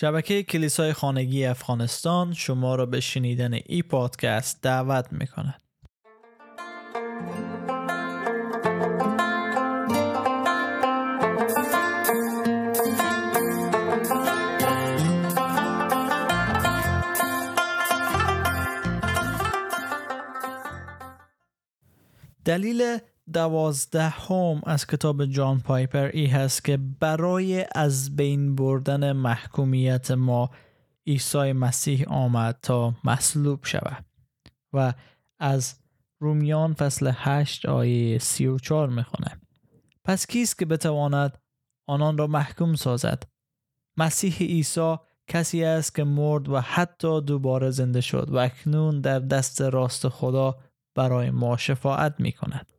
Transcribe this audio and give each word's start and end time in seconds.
شبکه 0.00 0.42
کلیسای 0.42 0.92
خانگی 0.92 1.46
افغانستان 1.46 2.32
شما 2.32 2.74
را 2.74 2.86
به 2.86 3.00
شنیدن 3.00 3.54
ای 3.66 3.82
پادکست 3.82 4.62
دعوت 4.62 5.06
می 5.12 5.26
کند. 5.26 5.62
دلیل 22.44 22.98
دوازدهم 23.32 24.62
از 24.66 24.86
کتاب 24.86 25.24
جان 25.24 25.60
پایپر 25.60 26.10
ای 26.14 26.26
هست 26.26 26.64
که 26.64 26.76
برای 26.76 27.66
از 27.74 28.16
بین 28.16 28.54
بردن 28.54 29.12
محکومیت 29.12 30.10
ما 30.10 30.50
عیسی 31.06 31.52
مسیح 31.52 32.04
آمد 32.08 32.58
تا 32.62 32.94
مصلوب 33.04 33.64
شود 33.64 34.04
و 34.72 34.94
از 35.38 35.74
رومیان 36.20 36.74
فصل 36.74 37.12
8 37.14 37.66
آیه 37.66 38.18
34 38.18 38.88
می‌خونه 38.88 39.40
پس 40.04 40.26
کیست 40.26 40.58
که 40.58 40.66
بتواند 40.66 41.38
آنان 41.88 42.18
را 42.18 42.26
محکوم 42.26 42.74
سازد 42.74 43.22
مسیح 43.96 44.36
عیسی 44.36 44.96
کسی 45.28 45.64
است 45.64 45.94
که 45.94 46.04
مرد 46.04 46.48
و 46.48 46.60
حتی 46.60 47.20
دوباره 47.20 47.70
زنده 47.70 48.00
شد 48.00 48.30
و 48.30 48.36
اکنون 48.36 49.00
در 49.00 49.18
دست 49.18 49.60
راست 49.60 50.08
خدا 50.08 50.58
برای 50.94 51.30
ما 51.30 51.56
شفاعت 51.56 52.14
می 52.20 52.32
کند. 52.32 52.77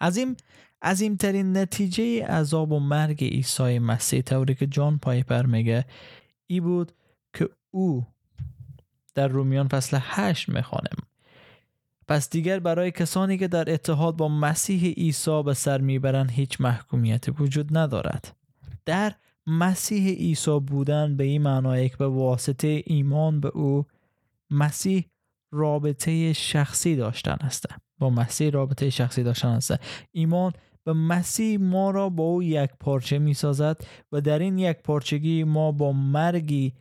عظیم 0.00 0.36
عظیمترین 0.82 1.56
نتیجه 1.56 2.26
عذاب 2.26 2.72
و 2.72 2.80
مرگ 2.80 3.24
عیسی 3.24 3.78
مسیح 3.78 4.22
طوری 4.22 4.54
که 4.54 4.66
جان 4.66 4.98
پایپر 4.98 5.46
میگه 5.46 5.84
ای 6.46 6.60
بود 6.60 6.92
که 7.32 7.48
او 7.70 8.06
در 9.14 9.28
رومیان 9.28 9.68
فصل 9.68 9.98
8 10.00 10.48
می‌خوانم 10.48 10.96
پس 12.08 12.30
دیگر 12.30 12.58
برای 12.58 12.90
کسانی 12.90 13.38
که 13.38 13.48
در 13.48 13.72
اتحاد 13.72 14.16
با 14.16 14.28
مسیح 14.28 14.92
عیسی 14.92 15.42
به 15.42 15.54
سر 15.54 15.80
می‌برند 15.80 16.30
هیچ 16.30 16.60
محکومیتی 16.60 17.30
وجود 17.30 17.76
ندارد. 17.76 18.36
در 18.84 19.14
مسیح 19.46 20.08
عیسی 20.08 20.60
بودن 20.60 21.16
به 21.16 21.24
این 21.24 21.42
معنای 21.42 21.88
که 21.88 21.96
به 21.96 22.06
واسطه 22.06 22.82
ایمان 22.86 23.40
به 23.40 23.48
او 23.48 23.86
مسیح 24.50 25.04
رابطه 25.50 26.32
شخصی 26.32 26.96
داشتن 26.96 27.36
هستند 27.42 27.80
با 27.98 28.10
مسیح 28.10 28.50
رابطه 28.50 28.90
شخصی 28.90 29.22
داشتن 29.22 29.48
است 29.48 29.74
ایمان 30.12 30.52
به 30.84 30.92
مسیح 30.92 31.58
ما 31.60 31.90
را 31.90 32.08
با 32.08 32.24
او 32.24 32.42
یک 32.42 32.70
پارچه 32.80 33.18
می 33.18 33.34
سازد 33.34 33.76
و 34.12 34.20
در 34.20 34.38
این 34.38 34.58
یک 34.58 34.76
پارچگی 34.76 35.44
ما 35.44 35.72
با 35.72 35.92
مرگی 35.92 36.74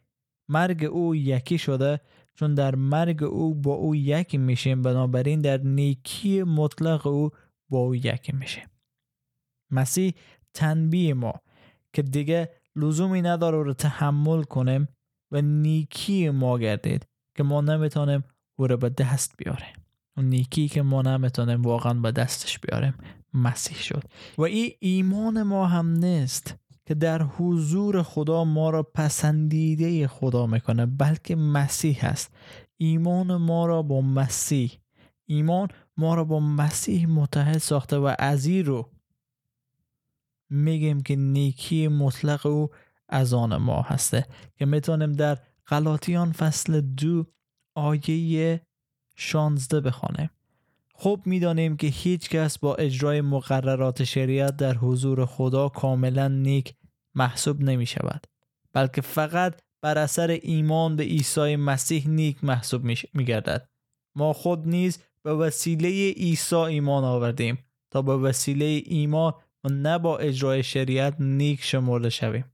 مرگ 0.49 0.83
او 0.85 1.15
یکی 1.15 1.57
شده 1.57 1.99
چون 2.35 2.53
در 2.53 2.75
مرگ 2.75 3.23
او 3.23 3.55
با 3.55 3.73
او 3.73 3.95
یکی 3.95 4.37
میشیم 4.37 4.81
بنابراین 4.81 5.41
در 5.41 5.57
نیکی 5.57 6.43
مطلق 6.43 7.07
او 7.07 7.29
با 7.69 7.77
او 7.79 7.95
یکی 7.95 8.31
میشیم. 8.31 8.67
مسیح 9.71 10.13
تنبیه 10.53 11.13
ما 11.13 11.33
که 11.93 12.01
دیگه 12.01 12.49
لزومی 12.75 13.21
نداره 13.21 13.63
رو 13.63 13.73
تحمل 13.73 14.43
کنیم 14.43 14.87
و 15.31 15.41
نیکی 15.41 16.29
ما 16.29 16.59
گردید 16.59 17.07
که 17.35 17.43
ما 17.43 17.61
نمی‌تونیم 17.61 18.23
او 18.59 18.67
رو 18.67 18.77
به 18.77 18.89
دست 18.89 19.33
بیاریم. 19.37 19.73
اون 20.17 20.25
نیکی 20.25 20.67
که 20.67 20.81
ما 20.81 21.01
نمی‌تونیم 21.01 21.61
واقعا 21.61 21.93
به 21.93 22.11
دستش 22.11 22.59
بیاریم 22.59 22.93
مسیح 23.33 23.77
شد. 23.77 24.03
و 24.37 24.41
این 24.41 24.71
ایمان 24.79 25.43
ما 25.43 25.67
هم 25.67 25.89
نیست 25.89 26.55
که 26.85 26.93
در 26.93 27.21
حضور 27.21 28.03
خدا 28.03 28.43
ما 28.43 28.69
را 28.69 28.83
پسندیده 28.83 30.07
خدا 30.07 30.45
می‌کنه 30.45 30.85
بلکه 30.85 31.35
مسیح 31.35 31.99
است. 32.01 32.33
ایمان 32.77 33.35
ما 33.35 33.65
را 33.65 33.81
با 33.81 34.01
مسیح 34.01 34.71
ایمان 35.25 35.67
ما 35.97 36.15
را 36.15 36.23
با 36.23 36.39
مسیح 36.39 37.07
متحد 37.07 37.57
ساخته 37.57 37.97
و 37.97 38.15
از 38.19 38.47
رو 38.47 38.91
میگیم 40.49 41.01
که 41.01 41.15
نیکی 41.15 41.87
مطلق 41.87 42.45
او 42.45 42.69
از 43.09 43.33
آن 43.33 43.57
ما 43.57 43.81
هسته. 43.81 44.25
که 44.55 44.65
می‌تونیم 44.65 45.13
در 45.13 45.37
غلاطیان 45.67 46.31
فصل 46.31 46.81
دو 46.81 47.25
آیه 47.77 48.61
16 49.15 49.81
بخوانیم 49.81 50.29
خب 50.93 51.21
می‌دانیم 51.25 51.77
که 51.77 51.87
هیچ 51.87 52.29
کس 52.29 52.59
با 52.59 52.75
اجرای 52.75 53.21
مقررات 53.21 54.03
شریعت 54.03 54.57
در 54.57 54.73
حضور 54.73 55.25
خدا 55.25 55.69
کاملا 55.69 56.27
نیک 56.27 56.73
محسوب 57.15 57.61
نمی 57.61 57.85
شود 57.85 58.27
بلکه 58.73 59.01
فقط 59.01 59.61
بر 59.81 59.97
اثر 59.97 60.39
ایمان 60.41 60.95
به 60.95 61.03
عیسی 61.03 61.55
مسیح 61.55 62.07
نیک 62.07 62.43
محسوب 62.43 62.83
می 63.13 63.25
گردد 63.25 63.69
ما 64.15 64.33
خود 64.33 64.67
نیز 64.67 64.99
به 65.23 65.33
وسیله 65.33 66.11
عیسی 66.11 66.55
ایمان 66.55 67.03
آوردیم 67.03 67.57
تا 67.91 68.01
به 68.01 68.17
وسیله 68.17 68.81
ایمان 68.85 69.33
و 69.63 69.69
نه 69.69 69.97
با 69.97 70.17
اجرای 70.17 70.63
شریعت 70.63 71.15
نیک 71.19 71.63
شمرده 71.63 72.09
شویم. 72.09 72.45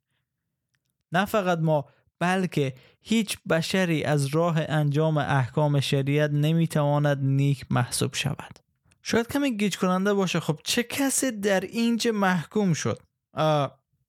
نه 1.11 1.25
فقط 1.25 1.59
ما 1.59 1.85
بلکه 2.23 2.73
هیچ 3.01 3.37
بشری 3.49 4.03
از 4.03 4.25
راه 4.25 4.55
انجام 4.57 5.17
احکام 5.17 5.79
شریعت 5.79 6.31
نمی‌تواند 6.31 7.17
نیک 7.21 7.65
محسوب 7.69 8.15
شود. 8.15 8.59
شاید 9.01 9.27
کمی 9.27 9.57
گیج 9.57 9.77
کننده 9.77 10.13
باشه. 10.13 10.39
خب 10.39 10.59
چه 10.63 10.83
کسی 10.83 11.31
در 11.31 11.59
اینجا 11.59 12.11
محکوم 12.11 12.73
شد؟ 12.73 13.01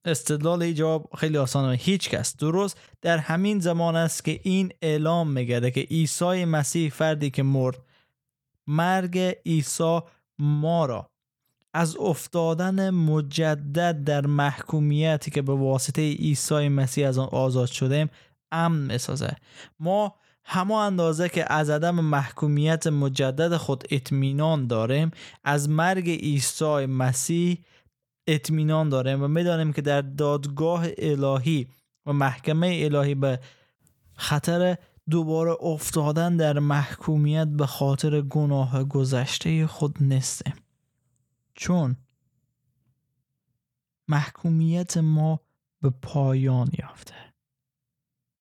استدلال 0.05 0.61
ای 0.61 0.73
جواب 0.73 1.09
خیلی 1.17 1.37
آسانه. 1.37 1.75
هیچ 1.75 2.09
کس. 2.09 2.37
درست 2.37 2.77
در 3.01 3.17
همین 3.17 3.59
زمان 3.59 3.95
است 3.95 4.25
که 4.25 4.39
این 4.43 4.71
اعلام 4.81 5.31
میگرده 5.31 5.71
که 5.71 5.81
عیسی 5.81 6.45
مسیح 6.45 6.89
فردی 6.89 7.29
که 7.29 7.43
مرد 7.43 7.77
مرگ 8.67 9.17
عیسی 9.45 9.99
ما 10.39 10.85
را 10.85 11.09
از 11.77 11.97
افتادن 11.97 12.89
مجدد 12.89 14.03
در 14.03 14.25
محکومیتی 14.25 15.31
که 15.31 15.41
به 15.41 15.53
واسطه 15.53 16.01
عیسی 16.01 16.69
مسیح 16.69 17.07
از 17.07 17.17
آن 17.17 17.27
آزاد 17.31 17.67
شدیم 17.67 18.09
امن 18.51 18.93
می‌سازه 18.93 19.35
ما 19.79 20.15
همه 20.43 20.73
اندازه 20.73 21.29
که 21.29 21.53
از 21.53 21.69
عدم 21.69 21.95
محکومیت 21.95 22.87
مجدد 22.87 23.57
خود 23.57 23.83
اطمینان 23.91 24.67
داریم 24.67 25.11
از 25.43 25.69
مرگ 25.69 26.09
عیسی 26.09 26.85
مسیح 26.85 27.57
اطمینان 28.27 28.89
داریم 28.89 29.23
و 29.23 29.27
می‌دانیم 29.27 29.73
که 29.73 29.81
در 29.81 30.01
دادگاه 30.01 30.85
الهی 30.97 31.67
و 32.05 32.13
محکمه 32.13 32.79
الهی 32.81 33.15
به 33.15 33.39
خطر 34.13 34.77
دوباره 35.09 35.55
افتادن 35.61 36.37
در 36.37 36.59
محکومیت 36.59 37.47
به 37.47 37.65
خاطر 37.65 38.21
گناه 38.21 38.83
گذشته 38.83 39.67
خود 39.67 39.95
نیستیم 40.01 40.53
چون 41.55 41.95
محکومیت 44.07 44.97
ما 44.97 45.39
به 45.81 45.89
پایان 45.89 46.69
یافته. 46.79 47.15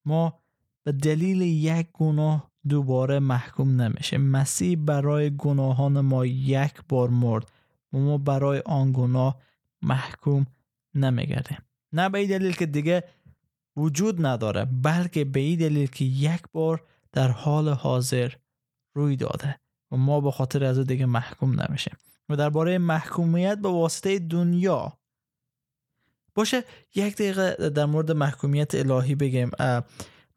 ما 0.05 0.41
به 0.83 0.93
دلیل 0.93 1.41
یک 1.41 1.87
گناه 1.93 2.51
دوباره 2.69 3.19
محکوم 3.19 3.81
نمیشه 3.81 4.19
مسیح 4.19 4.77
برای 4.77 5.37
گناهان 5.37 6.01
ما 6.01 6.27
یک 6.27 6.83
بار 6.89 7.09
مرد 7.09 7.53
و 7.93 7.99
ما 7.99 8.19
برای 8.19 8.63
آن 8.67 8.93
گناه 8.93 9.41
محکوم 9.83 10.47
نمیگردیم. 10.95 11.59
نه 11.93 12.09
به 12.09 12.19
این 12.19 12.29
دلیل 12.29 12.53
که 12.53 12.67
دیگه 12.67 13.05
وجود 13.77 14.27
نداره 14.27 14.65
بلکه 14.65 15.25
به 15.25 15.41
این 15.41 15.59
دلیل 15.59 15.87
که 15.87 16.05
یک 16.05 16.43
بار 16.53 16.87
در 17.13 17.29
حال 17.29 17.69
حاضر 17.69 18.33
روی 18.95 19.17
داده 19.17 19.61
و 19.91 19.97
ما 19.97 20.21
به 20.21 20.31
خاطر 20.31 20.65
از 20.65 20.79
دیگه 20.79 21.07
محکوم 21.07 21.61
نمیشیم. 21.61 21.97
و 22.29 22.37
درباره 22.37 22.79
محکومیت 22.79 23.59
به 23.59 23.69
واسطه 23.69 24.19
دنیا. 24.19 24.93
باشه 26.35 26.65
یک 26.95 27.15
دقیقه 27.15 27.71
در 27.71 27.85
مورد 27.87 28.13
محکومیت 28.13 28.75
الهی 28.75 29.15
بگیم. 29.15 29.51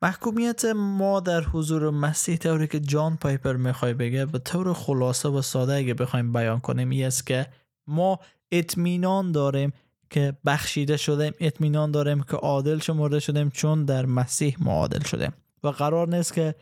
محکومیت 0.01 0.65
ما 0.65 1.19
در 1.19 1.41
حضور 1.41 1.89
مسیح 1.89 2.37
طوری 2.37 2.67
که 2.67 2.79
جان 2.79 3.17
پایپر 3.17 3.53
می‌خوای 3.53 3.93
بگه 3.93 4.25
به 4.25 4.39
طور 4.39 4.73
خلاصه 4.73 5.29
و 5.29 5.41
ساده 5.41 5.73
اگه 5.73 5.93
بخوایم 5.93 6.33
بیان 6.33 6.59
کنیم 6.59 6.89
این 6.89 7.05
است 7.05 7.27
که 7.27 7.47
ما 7.87 8.19
اطمینان 8.51 9.31
داریم 9.31 9.73
که 10.09 10.37
بخشیده 10.45 10.97
شدیم 10.97 11.33
اطمینان 11.39 11.91
داریم 11.91 12.23
که 12.23 12.37
عادل 12.37 12.79
شمرده 12.79 13.19
شدیم 13.19 13.49
چون 13.49 13.85
در 13.85 14.05
مسیح 14.05 14.55
ما 14.59 14.71
عادل 14.71 15.03
شدیم. 15.03 15.33
و 15.63 15.67
قرار 15.67 16.07
نیست 16.07 16.33
که 16.33 16.55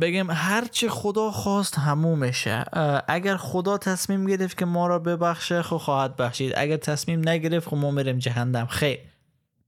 بگیم 0.00 0.30
هرچی 0.30 0.88
خدا 0.88 1.30
خواست 1.30 1.78
همو 1.78 2.16
میشه. 2.16 2.64
اگر 3.08 3.36
خدا 3.36 3.78
تصمیم 3.78 4.26
گرفت 4.26 4.58
که 4.58 4.64
ما 4.64 4.86
را 4.86 4.98
ببخشه 4.98 5.62
خب 5.62 5.76
خواهد 5.76 6.16
بخشید. 6.16 6.52
اگر 6.56 6.76
تصمیم 6.76 7.28
نگرفت 7.28 7.68
خب 7.68 7.76
ما 7.76 7.90
میریم 7.90 8.18
جهنم. 8.18 8.66
خیر. 8.66 8.98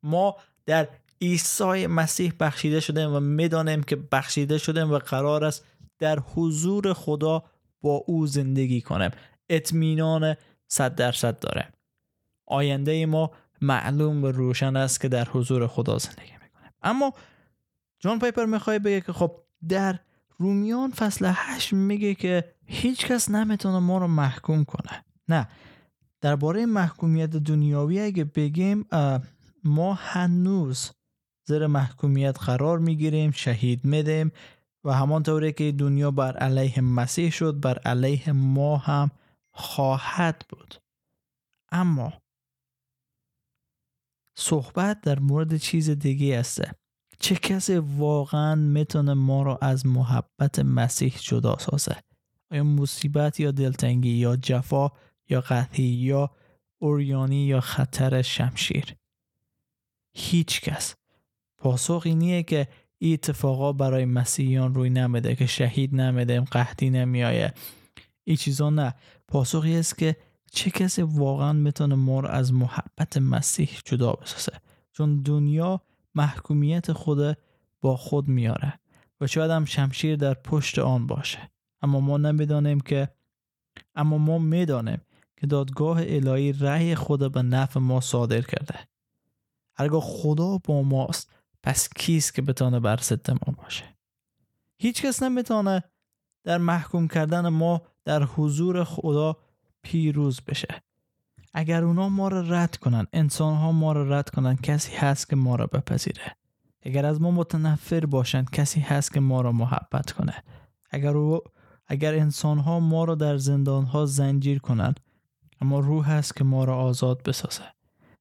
ما 0.02 0.36
در 0.66 0.88
عیسی 1.22 1.86
مسیح 1.86 2.32
بخشیده 2.40 2.80
شدیم 2.80 3.14
و 3.14 3.20
می‌دانیم 3.20 3.82
که 3.82 3.96
بخشیده 3.96 4.58
شدیم 4.58 4.92
و 4.92 4.98
قرار 4.98 5.44
است 5.44 5.64
در 5.98 6.18
حضور 6.18 6.92
خدا 6.92 7.42
با 7.80 7.94
او 8.06 8.26
زندگی 8.26 8.80
کنیم. 8.80 9.10
اطمینان 9.48 10.36
صد 10.68 10.94
درصد 10.94 11.38
داره. 11.38 11.68
آینده 12.46 13.06
ما 13.06 13.30
معلوم 13.60 14.24
و 14.24 14.26
روشن 14.26 14.76
است 14.76 15.00
که 15.00 15.08
در 15.08 15.24
حضور 15.24 15.66
خدا 15.66 15.98
زندگی 15.98 16.32
می‌کنیم. 16.32 16.72
اما 16.82 17.12
جان 17.98 18.18
پایپر 18.18 18.44
می‌خوای 18.44 18.78
بگه 18.78 19.00
که 19.00 19.12
خب 19.12 19.36
در 19.68 19.98
رومیان 20.36 20.90
فصل 20.90 21.32
هشت 21.34 21.72
میگه 21.72 22.14
که 22.14 22.54
هیچ 22.66 23.06
کس 23.06 23.30
نمی‌تونه 23.30 23.78
ما 23.78 23.98
رو 23.98 24.06
محکوم 24.06 24.64
کنه. 24.64 25.04
نه. 25.28 25.48
درباره 26.20 26.66
محکومیت 26.66 27.30
دنیاوی 27.30 28.00
اگه 28.00 28.24
بگیم 28.24 28.86
ما 29.64 29.94
هنوز 29.94 30.90
زیر 31.48 31.66
محکومیت 31.66 32.38
قرار 32.40 32.78
می‌گیریم 32.78 33.30
شهید 33.30 33.84
میدیم 33.84 34.32
و 34.84 34.92
همانطوری 34.92 35.52
که 35.52 35.72
دنیا 35.72 36.10
بر 36.10 36.36
علیه 36.36 36.80
مسیح 36.80 37.30
شد 37.30 37.60
بر 37.60 37.78
علیه 37.78 38.32
ما 38.32 38.76
هم 38.76 39.10
خواهد 39.50 40.44
بود. 40.48 40.74
اما 41.72 42.12
صحبت 44.38 45.00
در 45.00 45.18
مورد 45.18 45.56
چیز 45.56 45.90
دیگه 45.90 46.38
است. 46.38 46.62
چه 47.20 47.34
کسی 47.34 47.76
واقعا 47.76 48.54
می‌تونه 48.54 49.14
ما 49.14 49.42
رو 49.42 49.58
از 49.60 49.86
محبت 49.86 50.58
مسیح 50.58 51.14
جدا 51.20 51.58
سازه؟ 51.58 51.96
آیا 52.50 52.64
مصیبت 52.64 53.40
یا 53.40 53.50
دلتنگی 53.50 54.10
یا 54.10 54.36
جفا 54.36 54.90
یا 55.28 55.40
قطعی 55.40 55.84
یا 55.84 56.30
اوریانی 56.78 57.46
یا 57.46 57.60
خطر 57.60 58.22
شمشیر؟ 58.22 58.96
هیچ 60.14 60.60
کس. 60.60 60.94
پاسخ 61.58 62.02
اینیه 62.04 62.42
که 62.42 62.68
این 62.98 63.12
اتفاقا 63.12 63.72
برای 63.72 64.04
مسیحیان 64.04 64.74
روی 64.74 64.90
نمیده 64.90 65.36
که 65.36 65.46
شهید 65.46 65.94
نمیده 65.94 66.40
قحطی 66.40 66.90
نمیایه 66.90 67.54
این 68.24 68.36
چیزا 68.36 68.70
نه. 68.70 68.94
پاسخی 69.28 69.76
است 69.76 69.98
که 69.98 70.16
چه 70.52 70.70
کسی 70.70 71.02
واقعا 71.02 71.52
می‌تونه 71.52 71.94
ما 71.94 72.22
از 72.22 72.52
محبت 72.52 73.18
مسیح 73.18 73.70
جدا 73.84 74.12
بسازه؟ 74.12 74.60
چون 74.92 75.22
دنیا 75.22 75.80
محکومیت 76.18 76.92
خود 76.92 77.38
با 77.80 77.96
خود 77.96 78.28
میاره 78.28 78.80
و 79.20 79.26
شاید 79.26 79.50
هم 79.50 79.64
شمشیر 79.64 80.16
در 80.16 80.34
پشت 80.34 80.78
آن 80.78 81.06
باشه. 81.06 81.50
اما 81.82 82.00
ما 82.00 82.16
نمی‌دانیم 82.16 82.80
که 82.80 83.08
اما 83.94 84.18
ما 84.18 84.38
می‌دانیم 84.38 85.00
که 85.36 85.46
دادگاه 85.46 85.98
الهی 86.00 86.52
رأی 86.52 86.94
خود 86.94 87.32
به 87.32 87.42
نفع 87.42 87.80
ما 87.80 88.00
صادر 88.00 88.40
کرده. 88.40 88.74
هرگاه 89.74 90.02
خدا 90.04 90.58
با 90.58 90.82
ماست 90.82 91.30
پس 91.62 91.88
کیست 91.96 92.34
که 92.34 92.42
بتانه 92.42 92.80
بر 92.80 92.96
ضد 92.96 93.30
ما 93.30 93.54
باشه؟ 93.62 93.84
هیچ 94.78 95.02
کس 95.02 95.22
نمی‌تونه 95.22 95.84
در 96.44 96.58
محکوم 96.58 97.08
کردن 97.08 97.48
ما 97.48 97.82
در 98.04 98.22
حضور 98.22 98.84
خدا 98.84 99.36
پیروز 99.82 100.40
بشه. 100.40 100.82
اگر 101.54 101.84
اونا 101.84 102.08
ما 102.08 102.28
رو 102.28 102.54
رد 102.54 102.76
کنن 102.76 103.06
انسان 103.12 103.56
ها 103.56 103.72
ما 103.72 103.92
رو 103.92 104.12
رد 104.12 104.30
کنن 104.30 104.56
کسی 104.56 104.96
هست 104.96 105.28
که 105.28 105.36
ما 105.36 105.56
رو 105.56 105.66
بپذیره. 105.66 106.36
اگر 106.82 107.06
از 107.06 107.20
ما 107.20 107.30
متنفر 107.30 108.06
باشن 108.06 108.44
کسی 108.44 108.80
هست 108.80 109.12
که 109.12 109.20
ما 109.20 109.40
رو 109.40 109.52
محبت 109.52 110.12
کنه. 110.12 110.44
اگر 110.90 111.14
اگر 111.86 112.14
انسان 112.14 112.58
ها 112.58 112.80
ما 112.80 113.04
رو 113.04 113.14
در 113.14 113.36
زندان 113.36 113.84
ها 113.84 114.06
زنجیر 114.06 114.58
کنن 114.58 114.94
اما 115.60 115.80
روح 115.80 116.10
هست 116.10 116.36
که 116.36 116.44
ما 116.44 116.64
رو 116.64 116.72
آزاد 116.72 117.22
بسازه. 117.22 117.64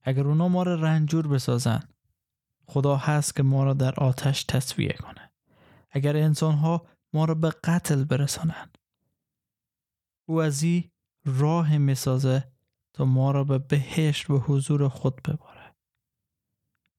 اگر 0.03 0.27
اونا 0.27 0.47
ما 0.47 0.63
رو 0.63 0.85
رنجور 0.85 1.27
بسازن 1.27 1.83
خدا 2.65 2.95
هست 2.95 3.35
که 3.35 3.43
ما 3.43 3.63
را 3.63 3.73
در 3.73 3.95
آتش 3.95 4.43
تصویه 4.43 4.93
کنه. 4.93 5.31
اگر 5.91 6.17
انسان 6.17 6.55
ها 6.55 6.85
ما 7.13 7.25
را 7.25 7.35
به 7.35 7.49
قتل 7.63 8.03
برسانند 8.03 8.77
او 10.25 10.41
از 10.41 10.63
این 10.63 10.83
راه 11.25 11.77
می‌سازه 11.77 12.51
تا 12.97 13.05
ما 13.05 13.31
را 13.31 13.43
به 13.43 13.57
بهشت 13.57 14.29
و 14.29 14.37
حضور 14.39 14.89
خود 14.89 15.15
بباره. 15.23 15.75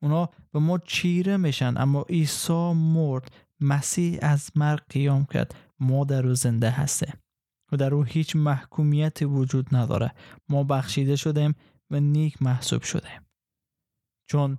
اونا 0.02 0.28
به 0.52 0.58
ما 0.58 0.78
چیره 0.78 1.36
میشن 1.36 1.74
اما 1.76 2.02
عیسی 2.02 2.72
مرد 2.72 3.32
مسیح 3.60 4.18
از 4.22 4.50
مرگ 4.54 4.82
قیام 4.90 5.24
کرد. 5.24 5.54
ما 5.80 6.04
در 6.04 6.26
او 6.26 6.34
زنده 6.34 6.70
هستیم 6.70 7.14
و 7.72 7.76
در 7.76 7.94
او 7.94 8.02
هیچ 8.02 8.36
محکومیت 8.36 9.22
وجود 9.22 9.76
نداره. 9.76 10.14
ما 10.48 10.64
بخشیده 10.64 11.16
شدیم 11.16 11.54
و 11.90 12.00
نیک 12.00 12.42
محسوب 12.42 12.82
شدیم. 12.82 13.26
چون 14.28 14.58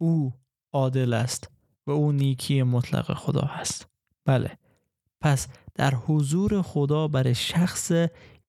او 0.00 0.32
عادل 0.72 1.12
است 1.12 1.50
و 1.86 1.90
او 1.90 2.12
نیکی 2.12 2.62
مطلق 2.62 3.14
خدا 3.14 3.44
هست. 3.44 3.88
بله 4.24 4.58
پس 5.20 5.48
در 5.74 5.94
حضور 5.94 6.62
خدا 6.62 7.08
برای 7.08 7.34
شخص 7.34 7.92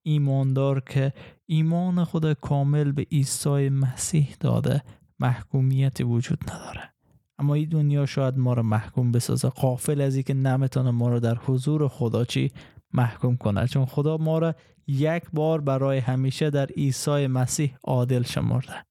ایماندار 0.05 0.79
که 0.79 1.13
ایمان 1.45 2.03
خود 2.03 2.33
کامل 2.33 2.91
به 2.91 3.07
عیسی 3.11 3.69
مسیح 3.69 4.35
داده 4.39 4.83
محکومیتی 5.19 6.03
وجود 6.03 6.51
نداره. 6.51 6.93
اما 7.39 7.53
این 7.53 7.69
دنیا 7.69 8.05
شاید 8.05 8.37
ما 8.37 8.53
رو 8.53 8.63
محکوم 8.63 9.11
بسازه. 9.11 9.49
قافل 9.49 10.01
از 10.01 10.15
اینکه 10.15 10.33
نمی‌تونه 10.33 10.91
ما 10.91 11.09
رو 11.09 11.19
در 11.19 11.35
حضور 11.35 11.87
خدا 11.87 12.25
چی 12.25 12.51
محکوم 12.93 13.37
کنه. 13.37 13.67
چون 13.67 13.85
خدا 13.85 14.17
ما 14.17 14.39
را 14.39 14.55
یک 14.87 15.23
بار 15.33 15.61
برای 15.61 15.97
همیشه 15.97 16.49
در 16.49 16.65
عیسی 16.65 17.27
مسیح 17.27 17.77
عادل 17.83 18.23
شمرده. 18.23 18.85